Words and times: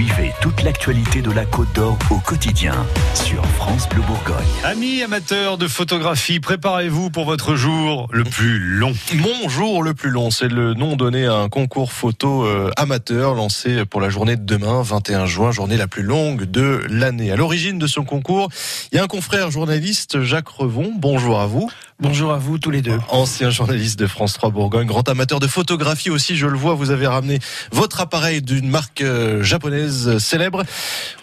Suivez 0.00 0.32
toute 0.40 0.62
l'actualité 0.62 1.20
de 1.20 1.30
la 1.30 1.44
Côte 1.44 1.74
d'Or 1.74 1.98
au 2.08 2.20
quotidien 2.20 2.86
sur 3.14 3.44
France 3.44 3.86
Bleu 3.86 4.00
Bourgogne. 4.00 4.46
Amis 4.64 5.02
amateurs 5.02 5.58
de 5.58 5.68
photographie, 5.68 6.40
préparez-vous 6.40 7.10
pour 7.10 7.26
votre 7.26 7.54
jour 7.54 8.08
le 8.10 8.24
plus 8.24 8.58
long. 8.58 8.94
Mon 9.16 9.50
jour 9.50 9.82
le 9.82 9.92
plus 9.92 10.08
long, 10.08 10.30
c'est 10.30 10.48
le 10.48 10.72
nom 10.72 10.96
donné 10.96 11.26
à 11.26 11.34
un 11.34 11.50
concours 11.50 11.92
photo 11.92 12.46
euh, 12.46 12.70
amateur 12.78 13.34
lancé 13.34 13.84
pour 13.84 14.00
la 14.00 14.08
journée 14.08 14.36
de 14.36 14.42
demain, 14.42 14.80
21 14.80 15.26
juin, 15.26 15.52
journée 15.52 15.76
la 15.76 15.86
plus 15.86 16.02
longue 16.02 16.44
de 16.44 16.82
l'année. 16.88 17.30
À 17.30 17.36
l'origine 17.36 17.78
de 17.78 17.86
ce 17.86 18.00
concours, 18.00 18.48
il 18.92 18.96
y 18.96 18.98
a 18.98 19.04
un 19.04 19.06
confrère 19.06 19.50
journaliste, 19.50 20.22
Jacques 20.22 20.48
Revon. 20.48 20.94
Bonjour 20.96 21.40
à 21.40 21.46
vous. 21.46 21.70
Bonjour 22.02 22.32
à 22.32 22.38
vous 22.38 22.58
tous 22.58 22.70
les 22.70 22.80
deux. 22.80 22.98
Ancien 23.10 23.50
journaliste 23.50 23.98
de 23.98 24.06
France 24.06 24.32
3 24.32 24.48
Bourgogne, 24.48 24.86
grand 24.86 25.06
amateur 25.06 25.38
de 25.38 25.46
photographie 25.46 26.08
aussi, 26.08 26.34
je 26.34 26.46
le 26.46 26.56
vois, 26.56 26.72
vous 26.72 26.90
avez 26.90 27.06
ramené 27.06 27.40
votre 27.72 28.00
appareil 28.00 28.40
d'une 28.40 28.70
marque 28.70 29.02
euh, 29.02 29.42
japonaise 29.42 30.16
célèbre. 30.16 30.62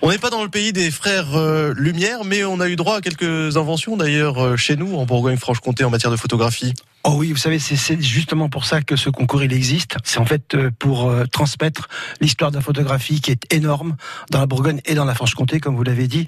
On 0.04 0.11
n'est 0.11 0.19
pas 0.19 0.29
dans 0.29 0.43
le 0.43 0.50
pays 0.50 0.74
des 0.74 0.92
frères 0.92 1.36
euh, 1.36 1.74
Lumière, 1.75 2.25
mais 2.25 2.43
on 2.43 2.60
a 2.60 2.69
eu 2.69 2.75
droit 2.75 2.97
à 2.97 3.02
quelques 3.02 3.57
inventions 3.57 3.97
d'ailleurs 3.97 4.38
euh, 4.38 4.55
chez 4.55 4.75
nous 4.75 4.96
en 4.97 5.07
Bourgogne-Franche-Comté 5.07 5.83
en 5.83 5.89
matière 5.89 6.11
de 6.11 6.16
photographie. 6.16 6.75
Oh 7.10 7.14
oui, 7.16 7.32
vous 7.32 7.38
savez, 7.38 7.57
c'est 7.57 8.02
justement 8.02 8.50
pour 8.50 8.66
ça 8.66 8.82
que 8.82 8.97
ce 8.97 9.10
concours 9.10 9.41
il 9.41 9.54
existe. 9.54 9.96
C'est 10.04 10.19
en 10.19 10.25
fait 10.25 10.55
euh, 10.55 10.71
pour 10.78 11.10
euh, 11.10 11.24
transmettre 11.24 11.88
l'histoire 12.19 12.52
de 12.52 12.57
la 12.57 12.61
photographie 12.61 13.21
qui 13.21 13.32
est 13.32 13.54
énorme 13.54 13.96
dans 14.30 14.41
la 14.41 14.46
Bourgogne 14.46 14.82
et 14.86 14.94
dans 14.94 15.05
la 15.05 15.16
Franche-Comté, 15.16 15.61
comme 15.61 15.78
vous 15.78 15.83
l'avez 15.83 16.07
dit. 16.07 16.28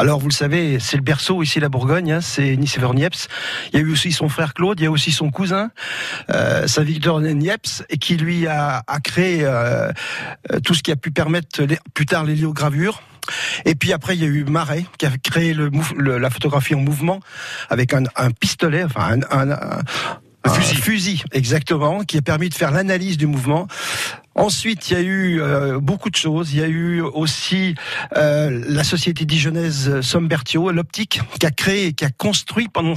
Alors 0.00 0.18
vous 0.18 0.28
le 0.28 0.32
savez, 0.32 0.78
c'est 0.80 0.96
le 0.96 1.02
berceau 1.02 1.42
ici 1.42 1.60
la 1.60 1.68
Bourgogne, 1.68 2.10
hein, 2.10 2.20
c'est 2.22 2.56
Nicever 2.56 2.88
Niepce. 2.94 3.28
Il 3.70 3.78
y 3.78 3.82
a 3.82 3.84
eu 3.84 3.92
aussi 3.92 4.12
son 4.12 4.30
frère 4.30 4.54
Claude, 4.54 4.80
il 4.80 4.84
y 4.84 4.86
a 4.86 4.90
aussi 4.90 5.12
son 5.12 5.30
cousin, 5.30 5.72
euh, 6.30 6.66
Saint-Victor 6.66 7.20
Niepce, 7.20 7.84
et 7.90 7.98
qui 7.98 8.16
lui 8.16 8.46
a, 8.46 8.82
a 8.86 9.00
créé 9.00 9.40
euh, 9.42 9.92
tout 10.64 10.72
ce 10.72 10.82
qui 10.82 10.90
a 10.90 10.96
pu 10.96 11.10
permettre 11.10 11.64
les, 11.64 11.78
plus 11.92 12.06
tard 12.06 12.24
l'héliogravure. 12.24 13.02
Et 13.66 13.74
puis 13.74 13.92
après, 13.92 14.16
il 14.16 14.22
y 14.22 14.24
a 14.24 14.28
eu 14.28 14.44
Marais 14.44 14.86
qui 14.96 15.04
a 15.04 15.10
créé 15.22 15.52
le, 15.52 15.70
le, 15.94 16.16
la 16.16 16.30
photographie 16.30 16.74
en 16.74 16.80
mouvement 16.80 17.20
avec 17.68 17.92
un, 17.92 18.04
un 18.16 18.30
pistolet, 18.30 18.84
enfin 18.84 19.18
un, 19.30 19.50
un, 19.50 19.50
un 19.50 19.80
un 20.42 20.50
fusil. 20.50 20.76
fusil, 20.76 21.22
exactement, 21.32 22.02
qui 22.02 22.16
a 22.16 22.22
permis 22.22 22.48
de 22.48 22.54
faire 22.54 22.70
l'analyse 22.70 23.18
du 23.18 23.26
mouvement. 23.26 23.66
Ensuite, 24.36 24.90
il 24.90 24.94
y 24.94 24.96
a 24.96 25.00
eu 25.00 25.40
euh, 25.40 25.80
beaucoup 25.80 26.08
de 26.08 26.16
choses. 26.16 26.52
Il 26.52 26.60
y 26.60 26.62
a 26.62 26.68
eu 26.68 27.00
aussi 27.00 27.74
euh, 28.16 28.62
la 28.68 28.84
société 28.84 29.24
dijonnaise 29.24 30.00
Sombertio, 30.02 30.70
l'optique, 30.70 31.20
qui 31.38 31.46
a 31.46 31.50
créé, 31.50 31.92
qui 31.92 32.04
a 32.04 32.10
construit 32.10 32.68
pendant 32.68 32.94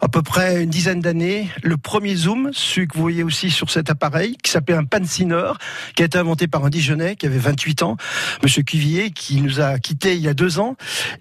à 0.00 0.08
peu 0.08 0.22
près 0.22 0.62
une 0.62 0.70
dizaine 0.70 1.00
d'années 1.00 1.48
le 1.62 1.76
premier 1.76 2.14
zoom, 2.14 2.50
celui 2.52 2.86
que 2.86 2.94
vous 2.94 3.02
voyez 3.02 3.24
aussi 3.24 3.50
sur 3.50 3.68
cet 3.68 3.90
appareil, 3.90 4.36
qui 4.42 4.50
s'appelait 4.50 4.76
un 4.76 4.84
Pansinor, 4.84 5.58
qui 5.96 6.02
a 6.02 6.06
été 6.06 6.18
inventé 6.18 6.46
par 6.46 6.64
un 6.64 6.70
Dijonnais 6.70 7.16
qui 7.16 7.26
avait 7.26 7.38
28 7.38 7.82
ans, 7.82 7.96
Monsieur 8.42 8.62
Cuvier, 8.62 9.10
qui 9.10 9.42
nous 9.42 9.60
a 9.60 9.78
quittés 9.78 10.14
il 10.14 10.22
y 10.22 10.28
a 10.28 10.34
deux 10.34 10.60
ans. 10.60 10.76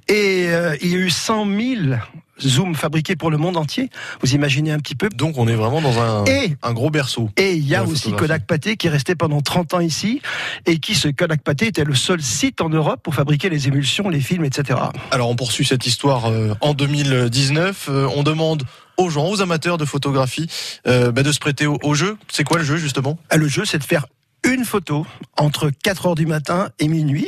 Et 0.08 0.48
euh, 0.50 0.76
il 0.82 0.90
y 0.90 0.96
a 0.96 1.00
eu 1.00 1.10
100 1.10 1.46
000 1.46 1.96
Zoom 2.42 2.76
fabriqué 2.76 3.16
pour 3.16 3.32
le 3.32 3.38
monde 3.38 3.58
entier. 3.58 3.90
Vous 4.22 4.34
imaginez 4.34 4.72
un 4.72 4.80
petit 4.80 4.96
peu. 4.96 5.10
Donc 5.10 5.38
on 5.38 5.48
est 5.48 5.56
vraiment 5.56 5.82
dans 5.82 6.00
un, 6.00 6.26
et, 6.26 6.56
un 6.64 6.74
gros 6.74 6.90
berceau. 6.90 7.30
Et 7.38 7.54
il 7.54 7.68
y 7.68 7.76
a 7.76 7.84
aussi 7.84 8.12
Kodak 8.12 8.46
Paté 8.46 8.78
qui 8.78 8.88
est 8.88 8.90
resté 8.90 9.16
pendant 9.16 9.42
30 9.42 9.74
ans 9.76 9.80
ici 9.80 10.22
et 10.66 10.80
qui, 10.80 10.96
ce 10.96 11.08
Kodak 11.08 11.42
Paté, 11.44 11.68
était 11.68 11.84
le 11.84 11.96
seul 11.96 12.22
site 12.22 12.62
en 12.62 12.70
Europe 12.70 13.02
pour 13.04 13.16
fabriquer 13.16 13.50
les 13.50 13.68
émulsions, 13.68 14.10
les 14.10 14.22
films, 14.22 14.46
etc. 14.46 14.80
Alors 15.12 15.30
on 15.30 15.36
poursuit 15.36 15.66
cette 15.66 15.86
histoire 15.86 16.26
euh, 16.28 16.54
en 16.62 16.74
2019. 16.74 17.88
Euh, 17.90 18.08
on 18.16 18.24
demande 18.24 18.64
aux 18.98 19.10
gens, 19.10 19.30
aux 19.30 19.42
amateurs 19.42 19.78
de 19.78 19.86
photographie, 19.86 20.48
euh, 20.88 21.12
bah 21.12 21.24
de 21.24 21.32
se 21.32 21.40
prêter 21.40 21.68
au, 21.68 21.78
au 21.84 21.94
jeu. 21.94 22.18
C'est 22.30 22.44
quoi 22.44 22.58
le 22.58 22.66
jeu 22.66 22.78
justement? 22.78 23.18
Le 23.34 23.48
jeu, 23.48 23.66
c'est 23.66 23.78
de 23.78 23.84
faire 23.84 24.06
une 24.44 24.66
photo 24.66 25.06
entre 25.38 25.70
4 25.84 26.08
heures 26.08 26.16
du 26.16 26.26
matin 26.26 26.70
et 26.80 26.88
minuit 26.88 27.28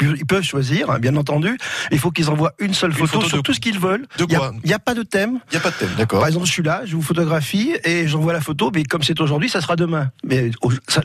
ils 0.00 0.26
peuvent 0.26 0.42
choisir, 0.42 0.90
hein, 0.90 0.98
bien 0.98 1.16
entendu. 1.16 1.56
Il 1.90 1.98
faut 1.98 2.10
qu'ils 2.10 2.30
envoient 2.30 2.52
une 2.58 2.74
seule 2.74 2.92
photo, 2.92 3.06
photo 3.20 3.28
sur 3.28 3.36
de- 3.38 3.42
tout 3.42 3.54
ce 3.54 3.60
qu'ils 3.60 3.78
veulent. 3.78 4.06
de 4.18 4.24
quoi 4.24 4.52
Il 4.64 4.66
n'y 4.66 4.72
a, 4.74 4.78
pas 4.78 4.94
de 4.94 5.02
thème. 5.02 5.38
Il 5.50 5.54
n'y 5.54 5.56
a 5.58 5.60
pas 5.60 5.70
de 5.70 5.76
thème, 5.76 5.90
d'accord. 5.96 6.20
Par 6.20 6.28
exemple, 6.28 6.46
je 6.46 6.52
suis 6.52 6.62
là, 6.62 6.82
je 6.84 6.96
vous 6.96 7.02
photographie 7.02 7.74
et 7.84 8.08
j'envoie 8.08 8.32
la 8.32 8.40
photo, 8.40 8.70
mais 8.74 8.84
comme 8.84 9.02
c'est 9.02 9.20
aujourd'hui, 9.20 9.48
ça 9.48 9.60
sera 9.60 9.76
demain. 9.76 10.10
Mais 10.24 10.50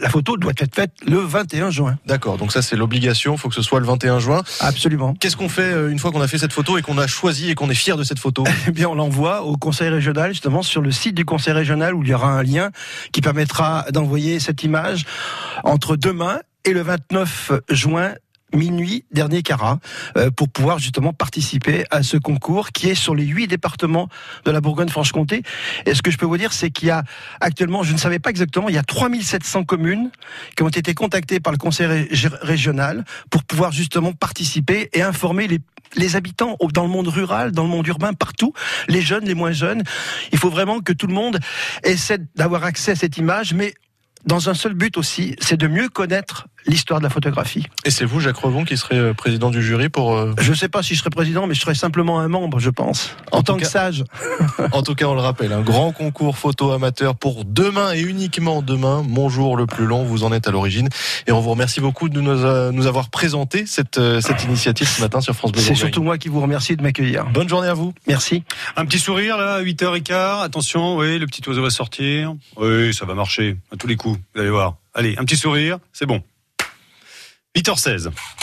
la 0.01 0.09
photo 0.09 0.38
doit 0.38 0.53
être 0.57 0.73
faite 0.75 0.91
le 1.05 1.17
21 1.17 1.69
juin. 1.72 1.97
D'accord, 2.05 2.38
donc 2.38 2.51
ça 2.51 2.61
c'est 2.61 2.75
l'obligation, 2.75 3.33
il 3.35 3.38
faut 3.39 3.49
que 3.49 3.55
ce 3.55 3.61
soit 3.61 3.79
le 3.79 3.85
21 3.85 4.19
juin. 4.19 4.41
Absolument. 4.59 5.13
Qu'est-ce 5.19 5.38
qu'on 5.38 5.49
fait 5.49 5.61
euh, 5.61 5.89
une 5.91 5.99
fois 5.99 6.11
qu'on 6.11 6.22
a 6.22 6.28
fait 6.28 6.38
cette 6.38 6.53
photo 6.53 6.78
et 6.78 6.81
qu'on 6.81 6.97
a 6.97 7.07
choisi 7.07 7.49
et 7.49 7.55
qu'on 7.55 7.69
est 7.69 7.75
fier 7.75 7.97
de 7.97 8.03
cette 8.03 8.19
photo? 8.19 8.44
Eh 8.67 8.72
bien, 8.72 8.88
on 8.89 8.95
l'envoie 8.95 9.44
au 9.44 9.57
conseil 9.57 9.89
régional, 9.89 10.31
justement, 10.31 10.61
sur 10.63 10.81
le 10.81 10.91
site 10.91 11.16
du 11.16 11.25
conseil 11.25 11.53
régional 11.53 11.94
où 11.95 12.03
il 12.03 12.09
y 12.09 12.13
aura 12.13 12.31
un 12.31 12.44
lien 12.44 12.69
qui 13.11 13.22
permettra 13.22 13.85
d'envoyer 13.91 14.39
cette 14.39 14.63
image 14.63 15.05
entre 15.63 15.95
demain 15.95 16.39
et 16.66 16.73
le 16.73 16.81
29 16.81 17.51
juin 17.69 18.13
minuit 18.53 19.05
dernier 19.11 19.41
carat 19.43 19.79
euh, 20.17 20.31
pour 20.31 20.49
pouvoir 20.49 20.79
justement 20.79 21.13
participer 21.13 21.85
à 21.91 22.03
ce 22.03 22.17
concours 22.17 22.71
qui 22.71 22.89
est 22.89 22.95
sur 22.95 23.15
les 23.15 23.25
huit 23.25 23.47
départements 23.47 24.09
de 24.45 24.51
la 24.51 24.61
Bourgogne-Franche-Comté. 24.61 25.43
Et 25.85 25.93
ce 25.93 26.01
que 26.01 26.11
je 26.11 26.17
peux 26.17 26.25
vous 26.25 26.37
dire, 26.37 26.53
c'est 26.53 26.71
qu'il 26.71 26.87
y 26.87 26.91
a 26.91 27.03
actuellement, 27.41 27.83
je 27.83 27.93
ne 27.93 27.97
savais 27.97 28.19
pas 28.19 28.29
exactement, 28.29 28.69
il 28.69 28.75
y 28.75 28.79
a 28.79 28.83
3700 28.83 29.63
communes 29.65 30.11
qui 30.55 30.63
ont 30.63 30.69
été 30.69 30.93
contactées 30.93 31.39
par 31.39 31.51
le 31.51 31.57
conseil 31.57 31.85
ré- 31.87 32.07
régional 32.41 33.05
pour 33.29 33.43
pouvoir 33.43 33.71
justement 33.71 34.13
participer 34.13 34.89
et 34.93 35.01
informer 35.01 35.47
les 35.47 35.59
les 35.95 36.16
habitants 36.16 36.55
dans 36.71 36.83
le 36.83 36.89
monde 36.89 37.07
rural, 37.07 37.51
dans 37.51 37.63
le 37.63 37.69
monde 37.69 37.87
urbain, 37.87 38.13
partout, 38.13 38.53
les 38.87 39.01
jeunes, 39.01 39.25
les 39.25 39.33
moins 39.33 39.53
jeunes. 39.53 39.81
Il 40.31 40.37
faut 40.37 40.51
vraiment 40.51 40.81
que 40.81 40.93
tout 40.93 41.07
le 41.07 41.16
monde 41.16 41.39
essaie 41.83 42.19
d'avoir 42.35 42.63
accès 42.63 42.91
à 42.91 42.95
cette 42.95 43.17
image, 43.17 43.55
mais 43.55 43.73
dans 44.23 44.49
un 44.49 44.53
seul 44.53 44.75
but 44.75 44.97
aussi, 44.97 45.35
c'est 45.39 45.57
de 45.57 45.67
mieux 45.67 45.89
connaître 45.89 46.45
l'histoire 46.69 47.00
de 47.00 47.03
la 47.03 47.09
photographie. 47.09 47.66
Et 47.85 47.90
c'est 47.91 48.06
vous, 48.06 48.19
Jacques 48.19 48.38
Revon, 48.38 48.63
qui 48.63 48.78
serez 48.78 48.97
euh, 48.97 49.13
président 49.13 49.50
du 49.50 49.62
jury 49.62 49.90
pour. 49.90 50.16
euh, 50.16 50.34
Je 50.40 50.52
ne 50.52 50.56
sais 50.56 50.69
pas 50.69 50.84
si 50.84 50.94
je 50.96 51.00
serai 51.00 51.09
président, 51.09 51.47
mais 51.47 51.53
je 51.56 51.62
serai 51.62 51.75
simplement 51.75 52.19
un 52.19 52.28
membre, 52.28 52.59
je 52.59 52.69
pense, 52.69 53.16
en, 53.31 53.41
tant 53.44 53.57
que 53.57 53.66
sage. 53.66 54.03
En 54.72 54.84
tout 54.84 54.94
cas, 54.96 55.06
on 55.06 55.16
le 55.16 55.22
rappelle, 55.22 55.52
un 55.52 55.62
grand 55.62 55.91
concours 55.91 56.38
photo 56.38 56.72
amateur 56.72 57.16
pour 57.16 57.44
demain 57.46 57.94
et 57.94 58.02
uniquement 58.02 58.62
demain, 58.62 59.03
mon 59.08 59.29
jour 59.29 59.58
le 59.58 59.66
plus 59.66 59.85
long. 59.85 60.03
Vous 60.03 60.24
en 60.24 60.31
êtes 60.31 60.47
à 60.47 60.52
l'origine. 60.52 60.90
Et 61.28 61.31
on 61.31 61.40
vous 61.40 61.50
remercie 61.50 61.81
beaucoup 61.81 62.08
de 62.09 62.22
nous, 62.22 62.29
euh, 62.29 62.72
nous 62.72 62.85
avoir 62.88 63.09
présenté 63.09 63.66
cette, 63.66 63.97
euh, 63.97 64.22
cette 64.22 64.44
initiative 64.44 64.88
ce 64.88 65.02
matin 65.02 65.22
sur 65.22 65.34
France 65.35 65.52
Bleu. 65.52 65.62
C'est 65.62 65.75
surtout 65.75 66.03
moi 66.03 66.18
qui 66.18 66.29
vous 66.29 66.40
remercie 66.41 66.75
de 66.75 66.84
m'accueillir. 66.84 67.25
Bonne 67.34 67.50
journée 67.50 67.68
à 67.68 67.74
vous. 67.74 67.94
Merci. 68.08 68.44
Un 68.75 68.85
petit 68.85 69.00
sourire 69.00 69.38
là, 69.38 69.56
à 69.56 69.62
8h15. 69.63 70.44
Attention, 70.44 70.97
oui, 70.97 71.18
le 71.19 71.25
petit 71.25 71.41
oiseau 71.47 71.63
va 71.63 71.69
sortir. 71.69 72.34
Oui, 72.58 72.94
ça 72.94 73.06
va 73.06 73.13
marcher 73.16 73.58
à 73.74 73.78
tous 73.78 73.88
les 73.88 73.96
coups. 73.96 74.19
Vous 74.35 74.41
allez 74.41 74.50
voir. 74.52 74.75
Allez, 74.94 75.16
un 75.18 75.25
petit 75.25 75.38
sourire, 75.38 75.78
c'est 75.94 76.06
bon. 76.06 76.22
8h16. 77.57 78.38